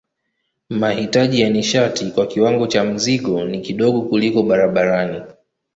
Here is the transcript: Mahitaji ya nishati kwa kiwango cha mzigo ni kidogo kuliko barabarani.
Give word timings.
Mahitaji 0.69 1.41
ya 1.41 1.49
nishati 1.49 2.05
kwa 2.11 2.27
kiwango 2.27 2.67
cha 2.67 2.83
mzigo 2.83 3.43
ni 3.45 3.59
kidogo 3.61 4.01
kuliko 4.01 4.43
barabarani. 4.43 5.21